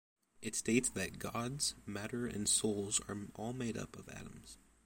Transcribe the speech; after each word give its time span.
It 0.41 0.55
states 0.55 0.89
that 0.89 1.19
gods, 1.19 1.75
matter, 1.85 2.25
and 2.25 2.49
souls 2.49 2.99
are 3.07 3.15
all 3.35 3.53
made 3.53 3.77
up 3.77 3.99
of 3.99 4.09
atoms. 4.09 4.57